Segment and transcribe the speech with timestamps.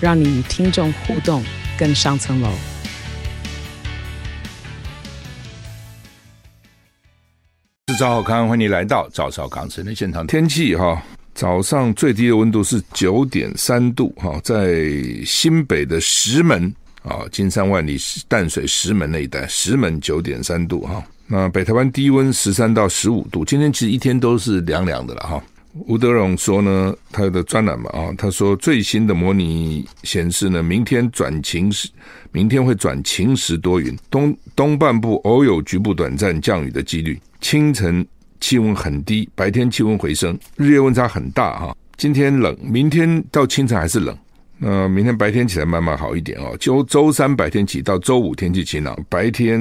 [0.00, 1.42] 让你与听众互动
[1.76, 2.48] 更上层楼。
[7.88, 10.26] 是赵少康，欢迎你来到赵少康室内现场。
[10.26, 11.02] 天气哈，
[11.34, 14.84] 早上最低的温度是九点三度哈，在
[15.26, 21.02] 新北的石门啊，金山万里淡水石门那一带，石门九点三度哈。
[21.26, 25.42] 那北台湾低温十三到十五度，今天其实一天都是凉凉的了哈。
[25.86, 31.88] 吴德荣说呢，他的专栏嘛啊，他说最新的模拟显示呢，明天转晴时，
[32.32, 37.18] 明天会转晴时多云，东东半部偶有局部短暂降雨的几率。
[37.40, 38.06] 清晨
[38.40, 41.76] 气温很低，白天气温回升，日夜温差很大哈。
[41.96, 44.16] 今天冷，明天到清晨还是冷。
[44.60, 46.56] 那明天白天起来慢慢好一点哦。
[46.58, 49.58] 就周三白天起到周五天气晴朗，白天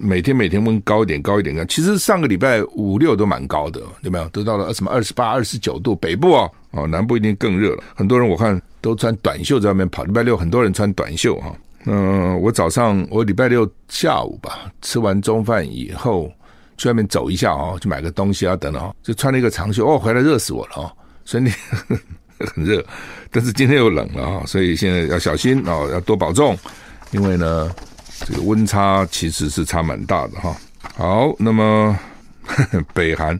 [0.00, 1.54] 每天每天温高一点，高一点。
[1.68, 4.26] 其实上个礼拜五六都蛮高的，有没有？
[4.30, 7.84] 都到了什么二十八、二十九度，北部哦，哦，南部一定更热了。
[7.94, 10.04] 很多人我看都穿短袖在外面跑。
[10.04, 11.54] 礼拜六很多人穿短袖哈。
[11.84, 16.32] 嗯，我早上我礼拜六下午吧，吃完中饭以后
[16.78, 20.90] 去外面走一下哦，去买个东西啊等等哦，就穿了一个长袖哦，回来热死我了哦，
[21.26, 21.50] 所以你。
[22.46, 22.84] 很热，
[23.30, 26.56] 但是今天又冷了啊，所以现在要小心啊，要多保重，
[27.10, 27.70] 因为呢，
[28.26, 30.56] 这个温差其实是差蛮大的哈。
[30.96, 31.98] 好，那么
[32.44, 33.38] 呵呵 北韩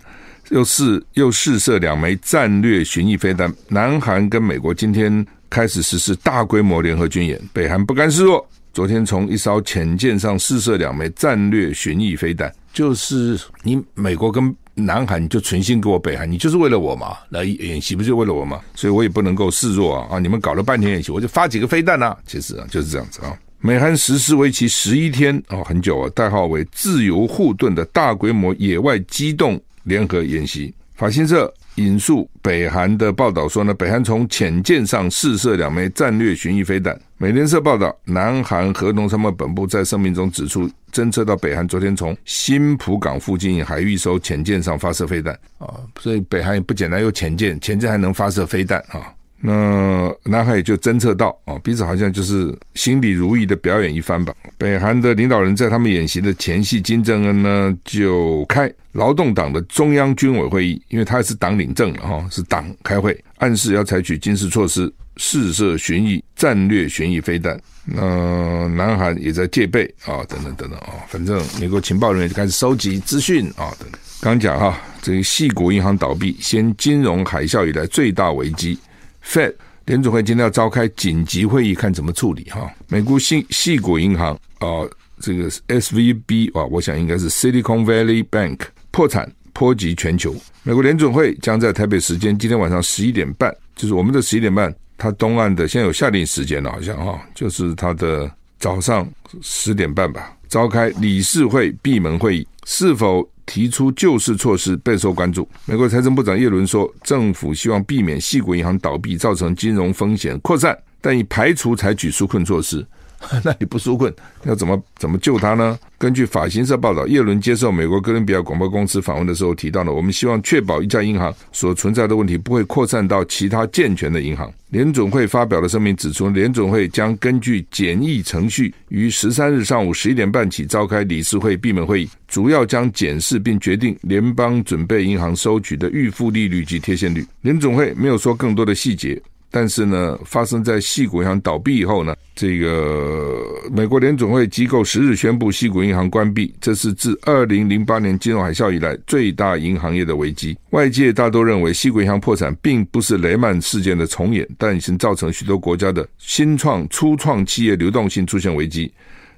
[0.51, 14.55] 又试又试射两枚战略巡弋飞弹，南韩跟美国今天开始实施大规模联合军演，北韩不甘示弱，昨天从一艘潜舰上试射两枚战略巡弋飞弹，就是你美国跟。
[14.75, 18.61] 南韩你就存心给我北韩，你就是为了我嘛，来演习不就为了我嘛？
[18.75, 20.09] 所以我也不能够示弱啊！
[20.11, 22.17] 啊，你们搞了半天演习，我就发几个飞弹啊！
[22.27, 23.37] 其实啊就是这样子啊。
[23.61, 30.75] 美韩实施为期十一天哦，很久啊，代号为“自由护盾”的大规模野外机动联合演习。
[30.97, 37.01] 法新社引述北韩的报道说呢，北韩从潜舰上试射两枚战略巡弋飞弹。
[37.25, 40.71] 美联社报道，南韩合同参谋本部在声明中指出。
[40.93, 49.11] 侦测到北韩昨天从新浦港附近海域一艘潜舰上发射飞弹啊，所以北韩也不简单，有潜舰，潜舰还能发射飞弹啊。
[49.41, 54.35] 那南海也就侦测到啊，彼此好像就是心里如意的表演一番吧。
[54.59, 64.93] 北韩的领导人在他们演习的前夕，金正恩呢就开劳动党的中央军委会议，因为他是党领政了哈，是党开会，暗示要采取军事措施。
[65.17, 74.01] 试射巡弋战略巡弋飞弹，那南韩也在戒备啊，等等等等啊，反正美国情报人员就开始收集资讯啊，等等。
[74.21, 78.79] 刚讲哈，这个矽谷银行倒闭，先金融海啸以来最大危机。
[79.25, 79.55] Fed
[79.87, 82.71] 联准会今天要召开紧急会议，看怎么处理哈。
[82.89, 84.83] 美国矽矽谷银行啊，
[85.21, 88.61] 这个 SVB 啊，我想应该是 Silicon Valley Bank
[88.91, 90.35] 破产，波及全球。
[90.63, 94.75] 美国联准会将在台北时间今天晚上十一点半，就是我们的十一点半。
[94.97, 99.07] 他东岸的现在有下令时间了，好像哈，就是他的早上
[99.43, 105.47] 十点半吧，召开理事会闭门会议，是否提出救市措施备受关注。
[105.67, 112.87] 美国财政部长耶伦说，政府希望避免细股银行倒闭造成金融风险扩散，但已排除采取纾困措施。
[113.45, 114.13] 那你不纾困，
[114.45, 115.79] 要怎么怎么救他呢？
[115.99, 124.53] 根据法新社报道，叶伦接受美国哥伦比亚广播公司访问的时候提到了，我们希望确保一家银行所存在的问题不会扩散到其他健全的银行。
[124.69, 137.25] 联准会发表的声明指出，联准会将根据简易程序，于十三日上午十一点半起召开理事会闭门会议，主要将检视并决定联邦准备银行收取的预付利率及贴现率。
[137.41, 139.21] 联准会没有说更多的细节。
[139.57, 143.41] 但是呢，发生在矽谷银行倒闭以后呢，这个
[143.71, 150.59] 美国联总会机构十日宣布矽谷银行关闭，这是自二零零八年金融海啸以来最大银行业的危机。
[150.71, 158.93] 外界大都认为矽谷银行破产并不是雷曼事件的重演，但已经造成许多国家的新创、初创企业流动性出现危机，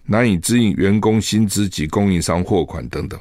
[0.06, 3.20] 难以支应员工薪资及供应商货款等等。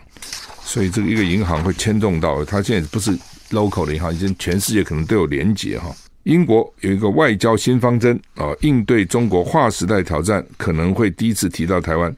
[0.63, 3.11] 所以这个一个银行会牵动到，它现在不是
[3.51, 5.93] local 的银行，已经全世界可能都有连结哈。
[6.25, 12.13] 英国有一个外交新方针啊，应对中国划时代挑战，可能会第一次提到台湾。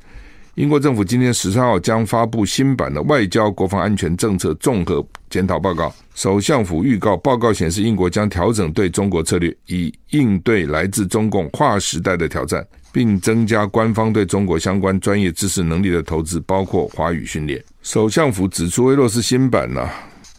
[0.56, 5.94] 英国政府今天十三号将发布新版的外交国防安全政策综合检讨报告。
[6.16, 17.62] 首相府预告，报告显示，英国将调整对中国策略，以应对来自中共划时代的挑战，并增加官方对中国相关专业知识能力的投资，包括华语训练。
[17.82, 19.88] 首相府指出，威洛斯新版呢、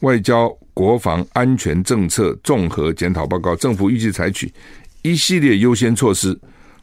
[0.01, 4.49] 外交国防安全政策综合检讨报告，政府预计采取
[5.03, 6.39] 一系列优先措施。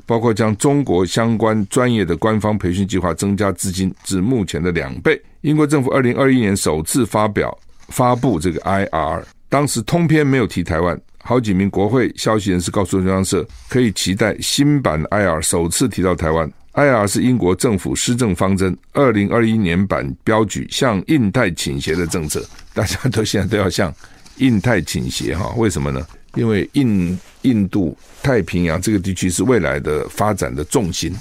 [0.06, 5.20] 包括将中国相关专业的官方培训计划增加资金至目前的两倍。
[5.42, 7.58] 英国政府二零二一年首次发表
[7.88, 11.00] 发布这个 IR，当时通篇没有提台湾。
[11.24, 16.52] 好几名国会消息人士告诉中央社，可以期待新版 IR 首次提到台湾。
[16.76, 23.94] IR 是英国政府施政方针，二零二一年版标举向印太倾斜的政策，大家都现在都要向
[24.38, 25.54] 印太倾斜哈？
[25.56, 26.06] 为什么呢？
[26.36, 31.16] 因为印印度太平洋这个地区是未来的发展的重心，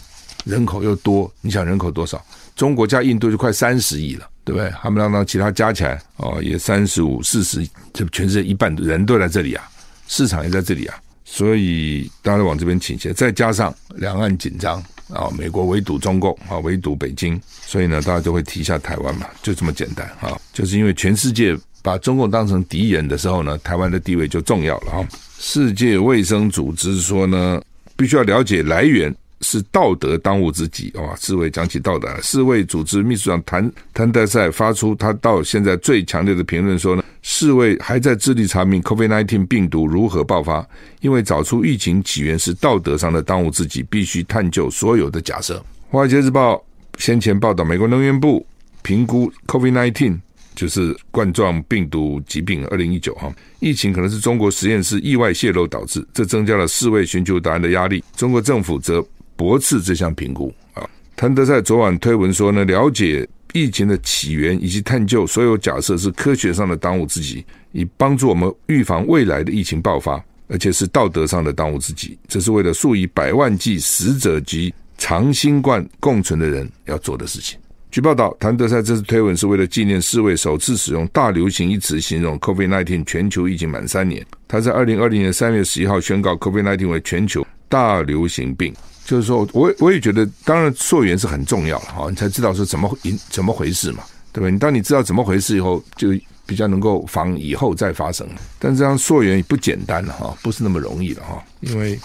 [0.44, 2.20] 人口又多，你想人口多少？
[2.56, 4.68] 中国加印度就快三十亿了，对不对？
[4.82, 9.64] 他们让让其他加起来哦，也三十五、四十，这全世界一半的人都在这里啊，
[10.08, 13.12] 市场也在这里啊，所以大家都往这边倾斜。
[13.12, 21.56] 再加上两岸紧张啊，美国围堵中共啊，围堵北京，所以呢，大家就会提一下台湾嘛，就这么简单啊，就是因为全世界。
[21.84, 25.06] 把中共当成敌人的时候呢，台湾的地位就重要了哈。
[25.38, 27.60] 世界卫生组织说呢，
[27.94, 31.12] 必须要了解来源是道德当务之急啊。
[31.20, 37.03] 世卫讲起道德，世卫组织秘书长谭谭德塞发出他到现在最强烈的评论说呢，
[37.36, 40.64] 世卫还在致力查明 COVID-19 病毒如何爆发，
[41.00, 45.60] 因为找出疫情起源是道德上的当务之急，必须探究所有的假设。
[45.90, 46.64] 华尔街日报
[46.96, 48.46] 先前报道，美国能源部
[48.82, 50.20] 评估 COVID-19。
[50.54, 53.28] 就是冠状病毒疾病，二零一九哈，
[53.58, 58.04] 疫情可能是中国实验室意外泄露导致，这增加了世卫寻求答案的压力。
[58.14, 59.04] 中国政府则
[59.34, 60.88] 驳斥这项评估啊。
[61.16, 72.18] 谭德塞昨晚推文说呢，了解疫情的起源以及探究所有假设是科学上的当务之急，以帮助我们预防未来的疫情爆发，而且是道德上的当务之急。
[72.26, 77.58] 这是为了数以百万计死者及长新冠共存的人要做的事情。
[77.92, 84.26] 据报道，谭德塞这次推文是为了纪念世卫首次使用“大流行”一词形容 COVID-19 全球疫情满三年。
[84.48, 88.72] 他在二零二零年三月十一号宣告 COVID-19 为全球大流行病。
[89.04, 92.98] 就是说，我我也觉得，当然溯源是很重要了哈，你才知道是怎么
[93.28, 94.48] 怎么回事嘛，对吧？
[94.48, 96.08] 你当你知道怎么回事以后，就
[96.46, 98.26] 比较能够防以后再发生。
[98.58, 102.00] 但这样溯源也不简单了哈，不是那么容易的哈，因为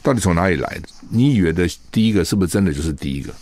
[0.00, 0.88] 到底从哪里来的？
[1.10, 3.34] 你以为的第一个是不是真的就是第一个？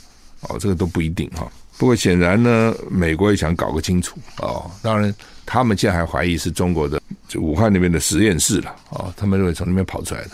[0.48, 1.46] 哦，这个都不一定哈。
[1.76, 4.70] 不过显然呢，美国也想搞个清楚哦。
[4.80, 5.14] 当然，
[5.44, 6.98] 他们现在还怀疑是中国的
[7.28, 9.12] 就武汉那边的实验室了哦。
[9.18, 10.30] 他们认为从那边跑出来的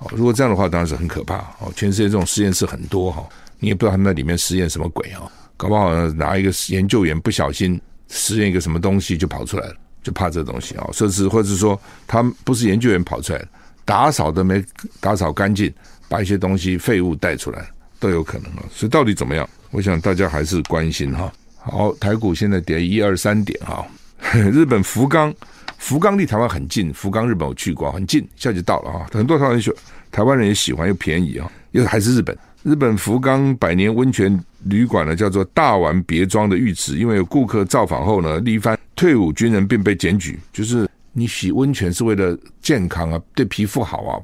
[0.00, 0.10] 哦。
[0.14, 1.72] 如果这样的话，当然是很可怕哦。
[1.74, 3.26] 全世界这种实验室很多哈，
[3.58, 5.22] 你也不知道他们在里面实验什么鬼啊。
[5.56, 10.86] 搞不好拿一个研究员不小心实验一个什么东西就跑出来了，就怕这东西啊。
[10.92, 13.42] 甚至或者说，他不是研究员跑出来，
[13.84, 14.62] 打扫都没
[15.00, 15.72] 打扫干净，
[16.08, 17.66] 把一些东西废物带出来
[17.98, 18.64] 都有可能啊。
[18.70, 19.48] 所以到底怎么样？
[19.70, 21.32] 我想大家还是关心哈。
[21.56, 23.84] 好，台股现在跌一二三点哈。
[24.32, 25.34] 日本福冈，
[25.78, 29.06] 福冈离台湾很近，福冈日本我去过，很近，一下就到了啊。
[29.12, 29.72] 很多台湾人喜，
[30.10, 32.36] 台湾人也喜欢，又便宜啊，又还是日本。
[32.62, 44.18] 日本福冈百年温泉旅馆呢，叫做大丸别庄的浴池，因为有顾客造访后呢，力帆退伍军人并被检举，就是你洗温泉是为了健康啊，对皮肤好啊。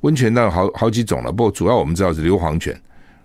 [0.00, 2.74] 温泉那好好几种了，不过主要我们知道是硫磺泉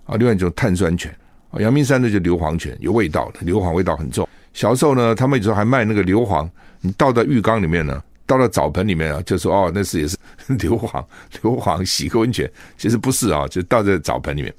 [0.05, 1.11] 啊，另外一种碳酸泉
[1.49, 1.59] 啊。
[1.59, 4.27] 阳明山的就硫磺泉，有味道的，硫磺味道很重。
[4.53, 6.47] 小时候呢，他们有时候还卖那个硫磺，
[6.81, 10.17] 你倒到浴缸里面呢，倒到澡盆里面啊，就说哦，那是也是
[10.59, 11.03] 硫磺，
[11.41, 14.53] 硫磺 洗个温泉，其实不是啊，就倒在澡盆里面。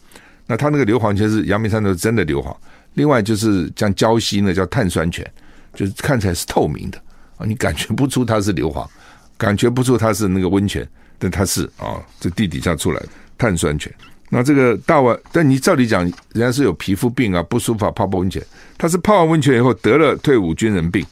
[0.47, 2.55] 那他那个硫磺泉是阳明山的真的硫磺。
[2.95, 5.25] 另外就是像礁溪呢，叫碳酸泉，
[5.75, 6.99] 就是看起来是透明的
[7.37, 8.85] 啊，你感觉不出它是硫磺，
[9.39, 10.87] 感觉不出它是那个温泉，
[11.19, 13.09] 但它是啊，这地底下出来的
[13.39, 13.93] 碳酸泉。
[14.29, 18.45] 那这个大碗，但你照理讲，人家是有皮肤病啊，不舒服，泡泡温泉。
[18.77, 21.05] 他是泡完温泉以后得了退伍军人病，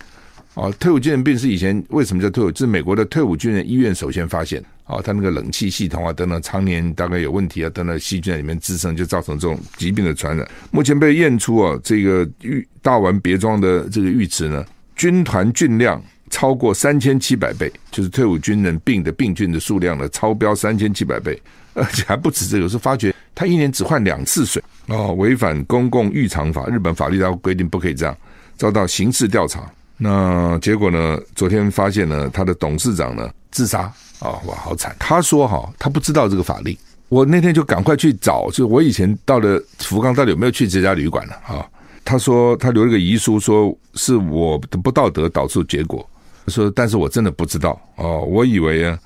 [0.58, 2.52] 啊，退伍军人病是以前为什么叫退伍？
[2.52, 10.44] 是美国的退伍军人医院首先发现，啊，他那个冷气系统啊等等，常年大概有问题啊，等等细菌在里面滋生，就造成这种疾病的传染。
[10.72, 14.64] 目前被验出啊，这个浴大丸别庄的这个浴池呢，
[14.96, 21.40] 军团菌量超过三千七百倍，就是退伍军人病的病菌的数量呢超标三千七百倍。
[21.74, 28.16] 而且还不止这个，是发觉他一年只换两次水哦，违反公共浴场法，日本法律它规定不可以这样，
[28.56, 29.64] 遭到刑事调查。
[29.98, 31.18] 那结果呢？
[31.34, 34.94] 昨天发现呢，他的董事长呢自杀啊、哦，哇，好惨！
[34.98, 36.76] 他说哈，他不知道这个法令，
[37.08, 41.66] 我那天就赶快去找，就我以前到了福冈，到底有没有去这家旅馆了啊？
[42.04, 46.08] 他说他留了个遗书，说是我的不道德导致结果。
[46.46, 48.98] 说，但是我真的不知道哦，我以为啊，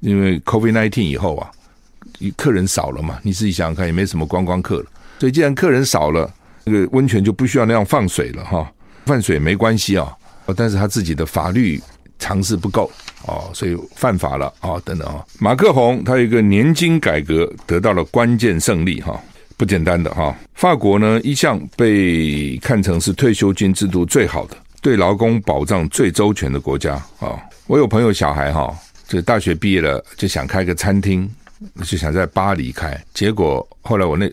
[0.00, 1.50] 因为 COVID nineteen 以后啊，
[2.36, 4.86] 客人少了嘛，你自己想想看，也没什么观光客了。
[5.18, 6.32] 所以既然客人少了，
[6.64, 8.72] 那个温泉就不需要那样放水了哈，
[9.04, 10.10] 放水没关系啊，
[10.56, 11.80] 但是他自己的法律
[12.18, 12.90] 常识不够
[13.26, 15.24] 哦，所以犯法了啊，等等啊。
[15.38, 19.20] 马克宏他有一个年金改革得到了关键胜利哈，
[19.56, 20.36] 不简单的哈。
[20.54, 24.56] 法国呢一向被看成是退休金制度最好的。
[24.80, 27.36] 对劳工保障最周全的国家啊！
[27.66, 28.72] 我有朋友小孩哈，
[29.08, 31.28] 这大学毕业了就想开个餐厅，
[31.84, 32.96] 就想在巴黎开。
[33.12, 34.30] 结果后来我那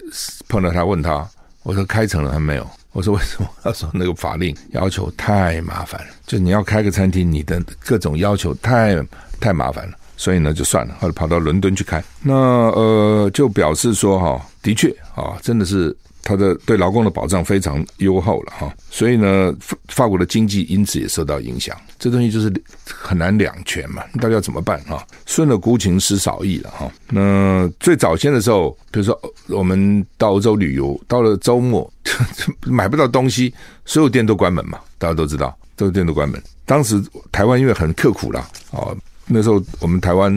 [0.48, 1.28] 碰到他问他，
[1.64, 2.70] 我说开成了还没有？
[2.96, 3.50] 我说为什么？
[3.62, 8.96] 他说那个法令要求太麻烦了，就你要开个餐厅，你的各种要求太
[9.38, 12.02] 太麻烦了，所以呢就算了，后来跑到伦敦去开。
[12.22, 15.96] 那呃就表示说哈，的确啊，真的是。
[16.26, 21.78] 他的对劳工的保障非常优厚了哈，所以呢，法法国的经济因此也受到影响。
[22.00, 22.52] 这东西就是
[22.84, 25.06] 很难两全嘛，到底要怎么办哈？
[25.28, 26.92] 顺了孤情失少义了哈。
[27.10, 29.18] 那最早先的时候，比如说
[29.50, 31.88] 我们到欧洲旅游，到了周末
[32.66, 33.54] 买不到东西，
[33.86, 36.42] 所有店都关门嘛，大家都知道，所有店都关门。
[36.66, 37.00] 当时
[37.32, 40.36] 台湾因为很刻苦了哦，那时候我们台湾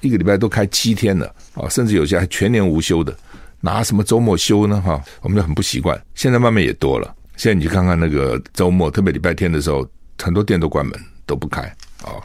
[0.00, 3.14] 一个礼拜都开七天了啊，甚至有些还全年无休的。
[3.60, 4.80] 拿什么周末休呢？
[4.80, 6.00] 哈，我们就很不习惯。
[6.14, 7.14] 现在慢慢也多了。
[7.36, 9.86] 现在你去看看那个周末，特别礼拜天的时候，
[10.22, 11.62] 很多店都关门，都不开
[12.02, 12.16] 啊，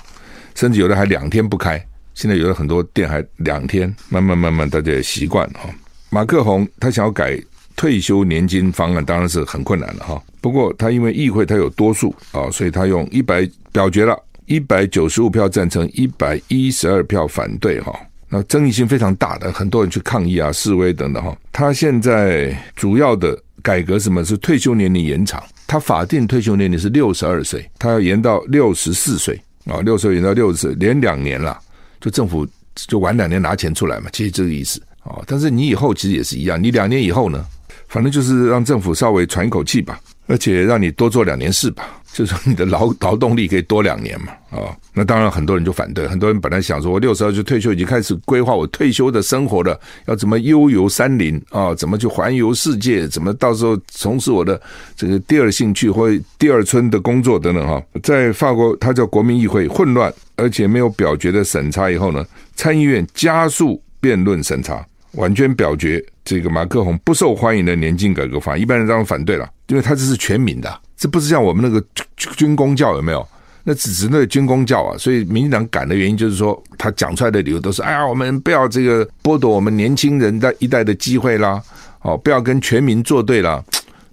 [0.56, 1.84] 甚至有的还两天不开。
[2.14, 5.70] 现在有的很多店还两天，慢慢慢慢大家也习惯了哈。
[6.10, 7.42] 马克宏他想要改
[7.76, 10.22] 退休年金方案，当然是很困难了哈。
[10.40, 17.98] 不过他因为议会他有多数啊，所以他用一百表决了，一百九十五票赞成，一百一十二票反对哈。
[18.34, 21.38] 那争议性非常大的，很多人去抗议啊、示威等等哈。
[21.52, 25.44] 他现在主要的改革什么是退休年龄延长？
[25.68, 31.60] 他法定退休年龄是六十二岁，他要延到六十四岁啊，六十岁延到六十岁，连两年了，
[32.00, 35.22] 就政府就晚两年拿钱出来嘛，其实这个意思啊。
[35.28, 37.46] 但是你以后其实也是一样，你两年以后呢，
[37.92, 41.84] 反正就是让政府稍微喘一口气吧，而且让你多做两年事吧。
[42.14, 54.62] 就是说你的劳劳动力可以多两年嘛，啊、那当然很多人就反对，很多人本来想说，我六十二岁退休，已经开始规划我退休的生活了，要怎么悠游山林啊、怎么去环游世界，怎么到时候从事我的
[54.94, 57.82] 这个第二兴趣或第二春的工作等等哈。
[58.04, 70.82] 在法国，它叫国民议会，混乱而且没有表决的审查以后呢，参议院加速辩论审查，完全表决这个马克宏不受欢迎的年金改革法，一般人当然反对了，因为他这是全民的。
[70.98, 71.86] 这不是像我们那个
[72.36, 73.28] 军公教有没有？
[73.64, 81.62] 那只是那个军公教啊，所以民进党赶的原因就是说，他讲出来的理由都是：哎呀，我们不要这个剥夺我们年轻人的一代的机会啦，
[82.02, 83.64] 哦，不要跟全民作对啦。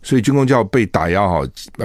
[0.03, 1.41] 所以军公教被打压哈，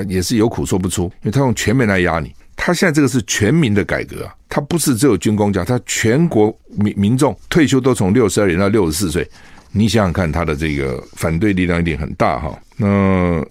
[0.07, 2.33] 也是有苦说不出，因为他用全民来压你。
[2.65, 9.29] 他现在这个是全民的改革啊，他不是只有军公教，他全国民民众退休都从六十二年到六十四岁。
[9.73, 12.57] 你想想看，他的这个反对力量一定很大哈。
[12.77, 12.87] 那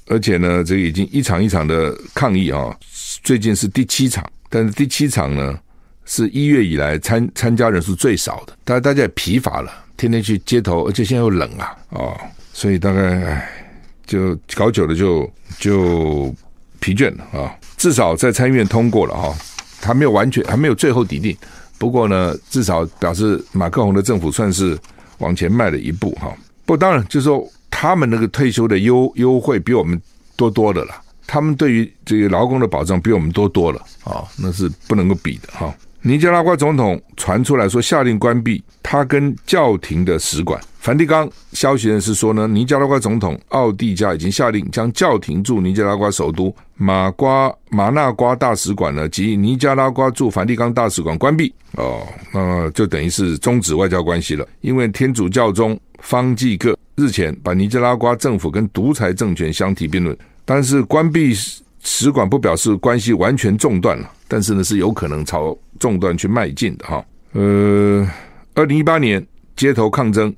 [0.07, 2.75] 而且呢，这个已经一场一场的抗议啊，
[3.23, 5.59] 最近是第七场，但是第七场呢
[6.07, 12.19] 是一月以来参参加人数最少的，大家大家也疲乏了，天天去街头，而且现在又冷啊，哦，
[12.55, 13.53] 所以大概唉，
[14.07, 16.35] 就搞久了就就
[16.81, 17.53] 疲倦了啊。
[17.83, 19.35] 至少在参议院通过了哈，
[19.81, 21.37] 还没有完全还没有最后抵定，
[21.79, 24.79] 不过呢，至少表示马克宏的政府算是。
[25.19, 26.37] 往前迈了一步哈，
[26.67, 30.01] 不，当然就是说他们那个退休的优优惠比我们
[30.35, 35.73] 多多的了，他们对于这个劳工的保障比我们多多了啊，那是不能够比的哈。
[36.05, 40.61] 尼加拉瓜总统传出来说下令关闭他跟教廷的使馆。
[40.81, 54.45] 梵蒂冈消息人士说呢，尼加拉瓜总统奥蒂加已经下令将教廷驻尼加拉瓜首都马瓜马纳瓜大使馆呢及尼加拉瓜驻梵蒂冈大使馆关闭哦，那就等于是终止外交关系了。
[54.61, 61.33] 因为天主教中方济各日前把尼加拉瓜政府跟独裁政权相提并论，但是关闭
[61.85, 67.05] 使馆不表示关系完全中断了，但是呢是有可能朝中断去迈进的哈。
[67.33, 68.09] 呃，
[68.55, 70.33] 二零一八年街头抗争。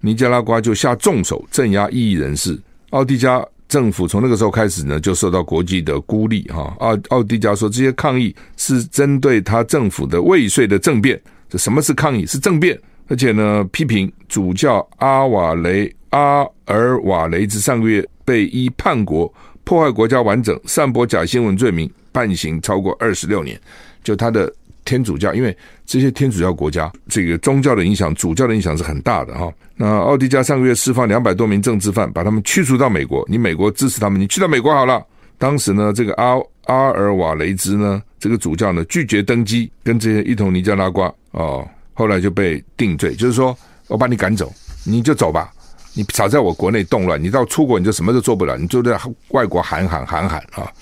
[0.00, 2.56] 尼加拉瓜就下重手镇压异议人士，
[2.90, 6.74] 奥蒂加政府从那个时候开始呢，就受到国际的孤立哈。
[6.78, 11.20] 奥奥蒂加说，这些抗议是针对他政府的未遂的政变。
[11.48, 12.24] 这什么是抗议？
[12.26, 12.78] 是政变，
[13.08, 19.32] 而且呢，批评主教阿瓦雷阿尔瓦雷兹上个月被依叛国、
[19.64, 23.60] 破坏国家完整、散播假新闻罪名判刑超过二十六年，
[24.04, 24.52] 就他的
[24.88, 25.54] 天主教，因为
[25.84, 29.52] 这些天主教国家这个宗教的影响、主教的影响是很大的哈。
[29.76, 33.22] 那奥迪加上个月释放两百多名政治犯，把他们驱逐到美国。
[33.28, 35.04] 你美国支持他们，你去到美国好了。
[35.36, 43.54] 当时呢，这个阿阿尔瓦雷兹呢，这个主教呢拒绝登机，跟这些一同尼加拉瓜哦，后来就被定罪，就是说
[43.88, 44.50] 我把你赶走，
[44.84, 45.52] 你就走吧，
[45.92, 50.72] 你少在我国内动乱，你到出国你就什么都做不了，你就在外国喊喊喊喊啊！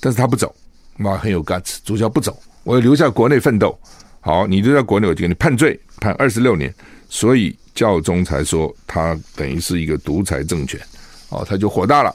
[0.00, 0.54] 但是他不走，
[0.98, 3.78] 妈，很有 guts，主教不走，我要留在国内奋斗。
[4.20, 6.74] 好，你留在国内，我就给你判罪，判二十六年。
[7.08, 10.78] 所以教宗才说他等于是一个独裁政权，
[11.30, 12.14] 哦，他就火大了。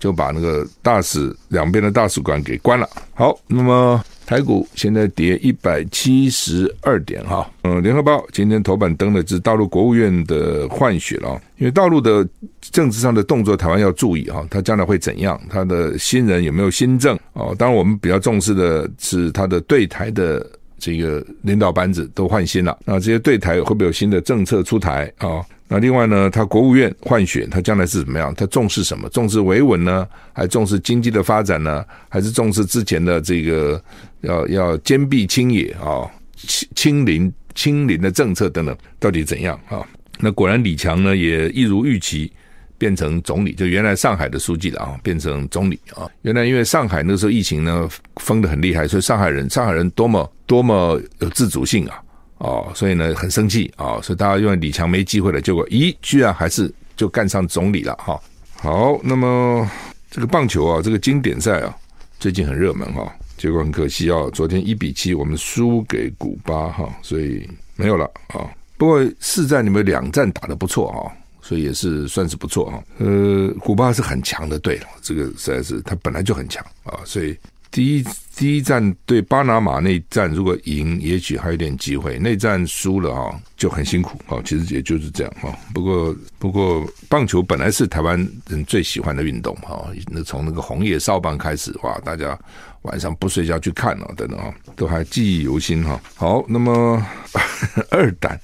[0.00, 2.90] 就把那个大使两边的大使馆给关了。
[3.14, 7.50] 好，那么台股现在跌一百七十二点哈。
[7.64, 12.26] 嗯，联合报今天头版登的是大陆国务院的换血了，因为大陆的
[12.60, 15.40] 政治上的动作，台湾要注意哈，他将来会怎样？
[15.48, 17.18] 他的新人有没有新政？
[17.34, 20.44] 哦，当然我们比较重视的是他的对台的
[20.78, 25.40] 这个领导班子都换新了，那这些对台会不会有新的政策出台啊？
[25.68, 28.34] 那另外呢，他国务院换选，他将来是怎么样？
[28.34, 29.08] 他重视什么？
[29.08, 31.82] 重视维稳呢，还重视经济的发展呢？
[32.10, 33.82] 还是重视之前的这个
[34.20, 36.04] 要要坚壁清野啊、
[36.36, 39.80] 清清零清零的政策等等，到底怎样啊？
[40.18, 42.30] 那果然李强呢，也一如预期
[42.76, 46.10] 变成总理，就原来上海的书记了啊，变成总理啊。
[46.20, 52.01] 原来因为上海那时候疫情呢封得很厉害，所以上海人上海人多么多么有自主性啊。
[52.42, 58.20] 哦，所以呢很生气啊，所以大家认为李强没机会了，结果咦，居然还是就干上总理了哈。
[58.56, 59.70] 好，那么
[60.10, 61.72] 这个棒球啊，这个经典赛啊，
[62.18, 68.50] 最近很热门哈，结果很可惜啊，昨天一比七我们输给古巴哈，所以没有了啊。
[68.76, 70.98] 不过四战你们两战打得不错啊，
[71.42, 72.82] 所以也是算是不错啊。
[72.98, 77.38] 呃，古巴是很强的队，这个实在是他本来就很强啊，所以。
[77.72, 78.04] 第一
[78.36, 82.18] 第一战对巴拿马那一战，如果赢，也许还有点机会。
[82.18, 84.42] 那战输了啊，就很辛苦啊。
[84.44, 85.50] 其实也就是这样哈。
[85.72, 89.86] 不过不过，棒球本来是台湾人最喜欢的运动哈。
[90.10, 92.38] 那从那个红叶少棒开始哇，大家
[92.82, 95.98] 晚上不睡觉去看了等等啊，都还记忆犹新哈。
[96.14, 97.02] 好，那么
[97.90, 98.38] 二胆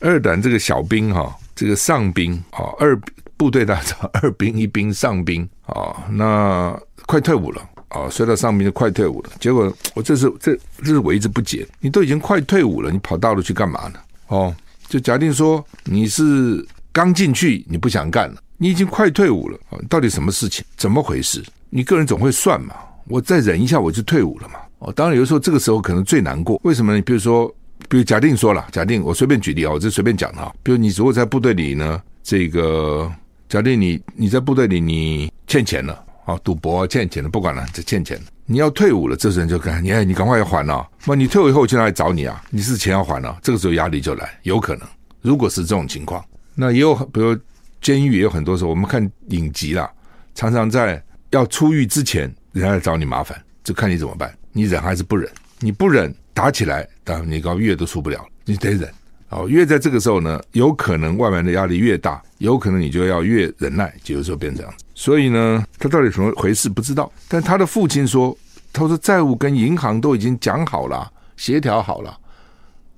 [0.00, 2.94] 二胆这个小兵哈，这个上兵啊，二
[3.38, 7.70] 部队大招二兵一兵上兵啊，那快退伍了。
[7.88, 9.30] 啊，摔到上面就快退伍了。
[9.40, 13.98] 结果我这是这这是我一直不解，你都已经快退伍了，你跑大陆去干嘛呢？
[14.28, 14.54] 哦，
[14.88, 20.64] 就假定说你是刚进去，你不想干了，你已经快退伍了，到底什么事情？
[20.76, 21.42] 怎么回事？
[21.70, 22.74] 你个人总会算嘛，
[23.08, 24.54] 我再忍一下我就退伍了嘛。
[24.78, 27.00] 哦，当然有时候这个时候可能最难过，为什么呢？
[27.02, 27.46] 比如说，
[27.88, 30.54] 比如假定说了，假定我随便举例啊，我就随便讲哈。
[30.62, 33.10] 比如你如果在部队里呢，这个
[33.48, 36.04] 假定你你在部队里你欠钱了。
[36.26, 38.24] 啊，赌博欠钱的不管了，这欠钱的。
[38.44, 40.86] 你要退伍了，这时候就看你，哎，你赶快要还了。
[41.06, 44.86] 那你退伍以后我就来找你啊，你是钱要还了，这个时候压力就来，有可能。
[45.22, 47.36] 如果是这种情况，那也有，比如
[47.80, 49.90] 监狱也有很多时候，我们看影集啦，
[50.34, 55.30] 常常在要出狱之前，人家来找你麻烦，就看你怎么办，你忍还是不忍？
[55.60, 58.92] 你不忍，打起来，当你搞月都出不了，你得忍。
[59.28, 64.84] 哦，越在这个时候呢，有可能外面的压力越大，有可能你就要越忍耐，就有时候变这样子。
[64.94, 67.10] 所以呢，他到底怎么回事不知道。
[67.28, 68.36] 但他的父亲说，
[68.72, 72.16] 他说债务跟银行都已经讲好了，协调好了。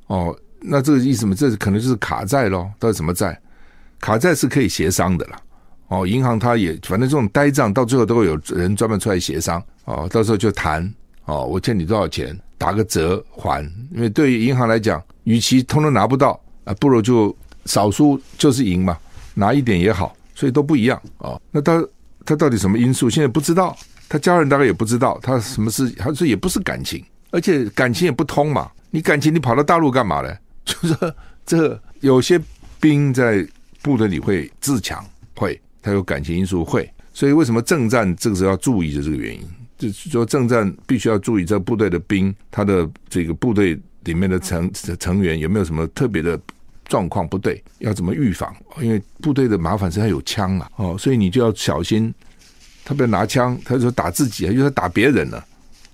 [0.08, 2.70] 哦，那这个意思嘛，这可能就是卡债咯。
[2.78, 3.40] 到底什么债？
[3.98, 5.40] 卡债是可以协商的啦。
[5.88, 9.62] 哦，银行他也反正这种呆账，到最后都会有人专门出来协商。
[9.86, 10.92] 哦，到时候就谈。
[11.24, 12.38] 哦，我欠你多少钱？
[12.58, 18.98] 打个折还，因为对于银行来讲，与其通通拿不到啊，不如就少输就是赢嘛，
[19.34, 21.82] 拿一点也好，所以都不一样啊、那他
[22.26, 23.08] 他到底什么因素？
[23.08, 23.74] 现在不知道，
[24.08, 25.88] 他家人大概也不知道，他什么事？
[25.92, 28.70] 他说也不是感情，而且感情也不通嘛。
[28.90, 30.36] 你感情你跑到大陆干嘛呢？
[30.64, 31.14] 就是
[31.46, 32.40] 这有些
[32.80, 33.46] 兵在
[33.82, 39.40] 部队里会自强，会他有感情因素会，所以为什么政战这个时候要注意的这个原因？
[39.78, 46.38] 就是说，正战必须要注意这部队的兵，他的这个部队里面的成成员有没有什么特别的
[46.86, 48.54] 状况不对，要怎么预防？
[48.80, 52.12] 因为部队的麻烦是他有枪啊，哦，所以你就要小心。
[52.84, 55.44] 他不要拿枪，他就说打自己啊，又说打别人了，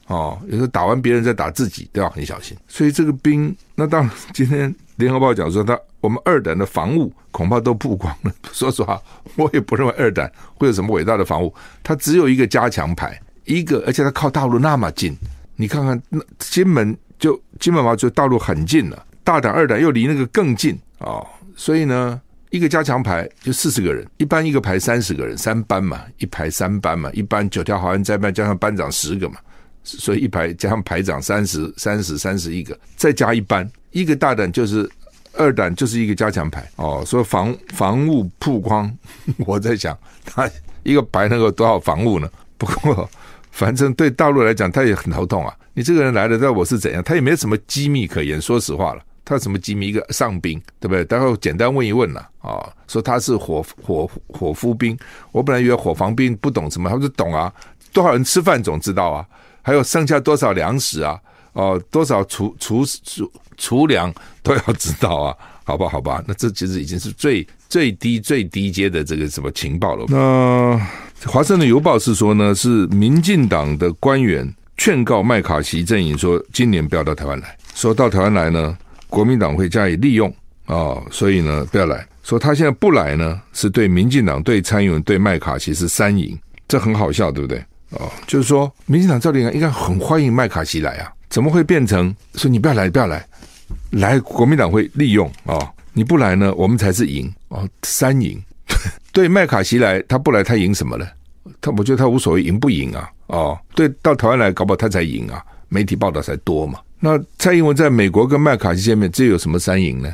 [0.07, 2.57] 哦，有时候打完别人再打自己，都要很小心。
[2.69, 8.33] 所以这个兵，那当然今天联合报讲说他我们二等的防务恐怕都曝光了。
[8.53, 9.03] 说实话，
[9.35, 13.21] 我也不认为二等会有什么伟大的防务，他只有一个加强牌。
[13.45, 15.17] 一个，而且它靠大陆那么近，
[15.57, 19.07] 你看看那金门就金门嘛，就大陆很近了。
[19.23, 21.27] 大胆二胆又离那个更近、哦，
[21.57, 29.37] 所以呢，一个加强排就四十个人，一般一个排三十个人，三班嘛，一排三班嘛，一班九条好汉在班加上班长十个嘛，
[29.83, 34.91] 所以一排加上排长三十三十三十一个，再加一班，一个大胆就是
[35.33, 37.03] 二胆就是一个加强排哦。
[37.07, 38.95] 所以防防务曝光，
[39.47, 40.51] 我在想他
[40.83, 42.31] 一个排能够多少防务呢？
[42.59, 43.09] 不过
[43.55, 45.55] 反正对大陆来讲，他也很头痛啊。
[45.75, 47.01] 你这个人来了，那我是怎样？
[47.05, 48.41] 他也没什么机密可言。
[48.41, 49.87] 说实话了，他什么机密？
[49.89, 51.05] 一个上兵，对不对？
[51.05, 54.99] 待会简单问一问了啊、说他是火火火夫兵。
[55.31, 57.53] 我本来以为火防兵不懂什么，他说懂啊。
[57.93, 59.25] 多少人吃饭总知道啊？
[59.63, 61.17] 还有剩下多少粮食啊？
[61.53, 64.13] 哦，多少储储储储粮
[64.43, 65.37] 都要知道啊？
[65.63, 70.05] 好吧，好吧，那这其实已经是最最低最低阶的这个什么情报了。
[70.09, 70.79] 那
[71.27, 78.77] 华盛顿邮报是说呢，是民进党的官员劝告麦卡锡阵营说，今年不要到台湾来，说到台湾来呢，
[79.09, 80.29] 国民党会加以利用
[80.67, 82.07] 啊、哦，所以呢不要来。
[82.23, 87.59] 说他现在不来呢，是对民进党、对参议员、对麦卡锡是三赢，这很好笑，对不对？
[87.91, 93.27] 哦，就是说，民进党照理讲应该很欢迎麦卡锡来啊，怎么会变成说你不要来，不要来，
[93.91, 95.69] 来国民党会利用啊、哦？
[95.93, 98.43] 你不来呢，我们才是赢哦，三赢。
[99.15, 101.07] 对麦卡锡来，他不来，他赢什么呢？
[101.63, 106.79] 他我觉得他无所谓赢不赢啊，哦，对，到台湾来搞不好他才赢啊，媒体报道才多嘛。
[107.01, 110.13] 那蔡英文在美国跟麦卡锡见面，这有什么三赢呢？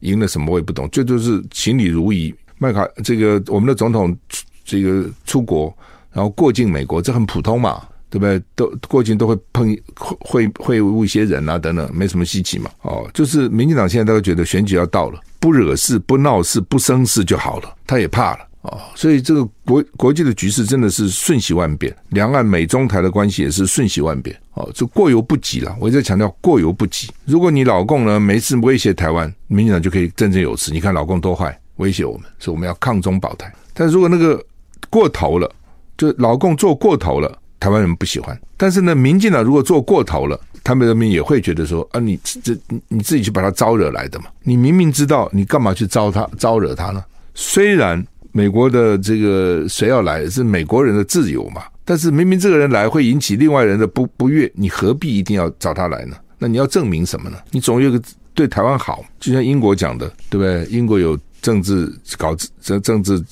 [0.00, 2.34] 赢了什么我也不懂，这就是情理如意。
[2.56, 4.16] 麦卡这个我们的总统
[4.64, 5.76] 这个出国。
[6.12, 8.42] 然后过境美国，这很普通嘛，对不对？
[8.54, 12.70] 都过去都会碰会会晤一些人啊，等等，没什么稀奇嘛。
[12.82, 18.80] 哦，就是民进党现在都觉得选举要到了，不惹事、不闹事、不生事就好了，他也怕了哦。
[18.94, 24.36] 所以这个国国际的局势真的是瞬息万变，两岸美中台的关系也是瞬息万变。
[24.54, 25.76] 哦，就过犹不及了。
[25.80, 27.10] 我一直在强调过犹不及。
[27.26, 30.72] 如果你老共呢没事威胁台湾，民进党就可以振振有词。
[30.72, 33.52] 你看老共多坏，威胁我们，说我们要抗中保台。
[33.74, 34.42] 但如果那个
[34.88, 35.50] 过头了，
[35.98, 38.38] 就老共做过头了，台湾人不喜欢。
[38.56, 44.26] 但是呢，民进党如果做过头了，他们人民也会觉得说啊，你这你你自己去把他招惹来的嘛。
[44.42, 47.04] 你明明知道，你干嘛去招他招惹他呢？
[47.34, 56.16] 虽然美国的这个谁要来是美国人的自由嘛，但是明明这个人来会引起另外人的不不悦，你何必一定要找他来呢？
[56.38, 57.38] 那你要证明什么呢？
[57.50, 58.00] 你总有个
[58.34, 60.64] 对台湾好，就像英国讲的，对不对？
[60.66, 63.24] 英国有政治搞政政治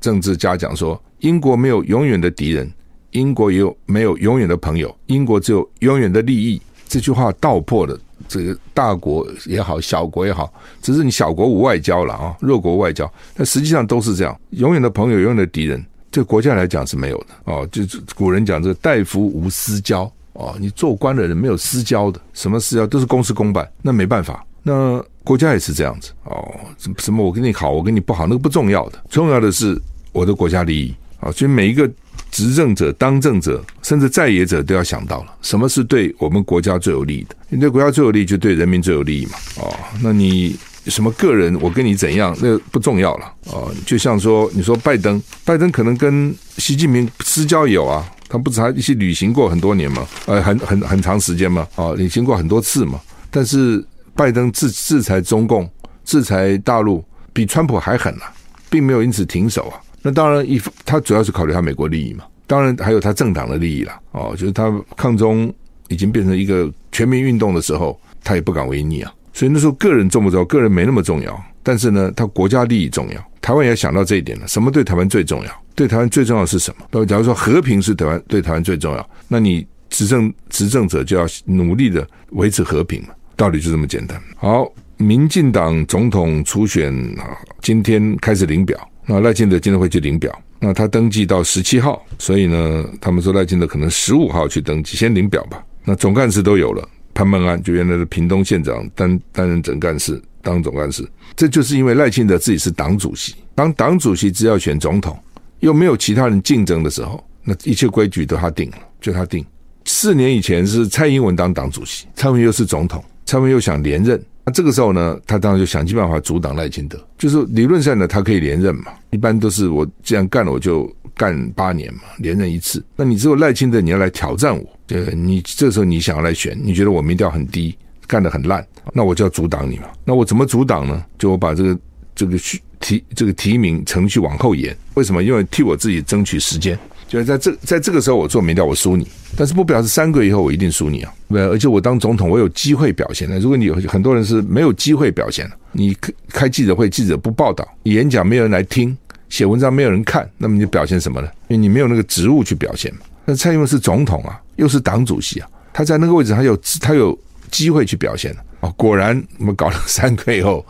[0.00, 1.00] 政治家讲说。
[1.20, 2.66] 英国没有永远的敌人，
[3.12, 6.60] 英国也有没有永远的朋友，英国只有永远的利益。
[6.88, 7.96] 这句话道破了
[8.26, 13.08] 这个大国也好，小国也好，只是你小国无外交了啊，弱国外交。
[13.34, 17.68] 但实际上都是这样，永远的朋友，永远的敌人，对国家来讲是没有的哦。
[17.70, 17.82] 就
[18.16, 24.44] 古人讲这个“大夫无私交”哦，你做官的人没有私交的，什么私交都是公事公办，那没办法。
[24.64, 26.52] 那国家也是这样子哦，
[26.98, 30.92] 什么我跟你好，我跟你不好，那个不重要的，重要的是我的国家利益。
[31.20, 31.88] 啊，所以每一个
[32.30, 37.36] 执政者、当政者，甚至在野者，都要想到了什么是对我们国家最有利的。
[37.48, 39.32] 你对国家最有利，就对人民最有利益嘛。
[39.56, 40.56] 哦，那你
[40.86, 43.32] 什么个人，我跟你怎样，那不重要了。
[43.46, 53.00] 哦，就像说，你说拜登，拜登可能跟习近平私交有啊，他不是还一起旅行过很多年嘛，呃，很很很长时间嘛，啊，旅行过很多次嘛。
[53.30, 55.68] 但是拜登制制裁中共、
[56.04, 58.32] 制裁大陆，比川普还狠啊，
[58.68, 59.74] 并没有因此停手啊。
[60.02, 64.00] 那当然，一他主要是考虑他美国利益嘛，当然还有他政党的利益啦。
[64.12, 65.52] 哦，就是他抗中
[65.88, 69.12] 已经变成一个全民运动的时候，他也不敢违逆啊。
[69.32, 70.44] 所以那时候个人重不重要？
[70.46, 73.30] 个人没那么重要，但是呢，他国家利益重要。
[73.40, 74.48] 台湾也想到这一点了。
[74.48, 75.50] 什么对台湾最重要？
[75.74, 77.06] 对台湾最重要是什么？
[77.06, 83.08] 假如说和平是台湾对台湾最重要，那你执政执政者就要努力的维持和平嘛。
[83.36, 84.20] 道理就这么简单。
[84.36, 88.78] 好，民进党总统初选啊，今天开始领表。
[89.06, 95.64] 那赖清德今天会去领表，那他登记到十七号，所以呢，他们说赖清德可能十五号去登记，先领表吧。
[95.84, 105.18] 那总干事都有了，潘孟安就原来的屏东县长担担任总干事，当总干事，这就是因为赖清德自己是党主席，当党主席只要选总统，
[105.58, 109.44] 又没有其他人竞争的时候，那一切规矩都他定了，就他定。
[109.86, 114.22] 四年以前是蔡英文当党主席，蔡英文又是总统，蔡英文又想连任。
[114.50, 118.86] 那这个时候呢，他当然就想尽办法阻挡赖清德，就是理论上呢，他可以连任嘛。
[119.10, 122.84] 一般都是我这样干了，我就干八年嘛，连任一次。
[122.96, 129.84] 那你只有赖清德，你要来挑战我，对，你这时候你想要来选，你觉得我民调很低，干得很烂，那我就要阻挡你嘛。
[130.04, 131.04] 那我怎么阻挡呢？
[131.16, 131.78] 就我把这个
[132.16, 132.36] 这个
[132.80, 134.76] 提这个提名程序往后延。
[134.94, 135.22] 为什么？
[135.22, 136.76] 因为替我自己争取时间。
[137.10, 139.04] 就是在这在这个时候我做民调我输你，
[139.36, 143.36] 但是不表示三个月以后我一定输你啊，对，而且我当总统我有机会表现的。
[143.40, 148.96] 如果你有很多人是没有机会表现的，你开开记者会记者不报道，演讲没有人来听，
[149.28, 151.26] 写文章没有人看，那么你表现什么呢？
[151.48, 152.94] 因为你没有那个职务去表现。
[153.24, 157.18] 那蔡英文是总统啊，又是党主席啊，他在那个位置，他有他有
[157.50, 158.72] 机会去表现了啊。
[158.76, 160.64] 果然，我们搞了三个月以后，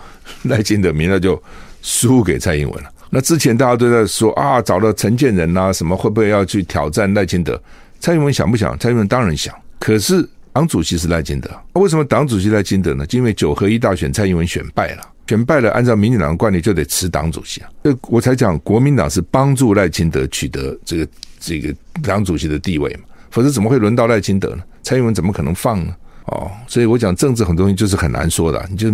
[0.45, 1.43] 赖清德民调就
[1.83, 2.91] 输给蔡英文了。
[3.11, 7.61] 那之前大家都在说啊，找了陈建仁啊，什么会不会要去挑战赖清德？
[7.99, 8.79] 蔡英文想不想？
[8.79, 9.55] 蔡英文当然想。
[9.79, 13.05] 可是党主席是赖清德，那为什么党主席赖清德呢？
[13.11, 15.03] 因为九合一大选，蔡英文选败了。
[15.27, 17.71] 选败了，按照民进党的惯例就得辞党主席啊。
[17.85, 24.63] 所以我才讲国民党是帮助赖清德取得这个这个党主席的地位嘛，否则怎么会轮到赖清德呢？
[24.83, 25.95] 蔡英文怎么可能放呢？
[26.31, 28.89] 哦，所以我讲政治很多东西就是很难说的，你就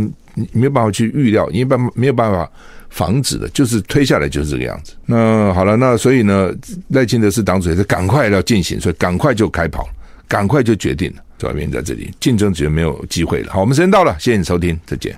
[0.52, 2.50] 没有办法去预料，你没办没有办法
[2.88, 4.94] 防止的，就是推下来就是这个样子。
[5.04, 6.50] 那好了，那所以呢，
[6.88, 9.86] 赖清德是党主席，赶快要进行，所以赶快就开跑，
[10.26, 13.52] 赶快就决定了，主要原因在这里，竞争绝没有机会了。
[13.52, 15.14] 好，我们时间到了，谢谢你收听，再见。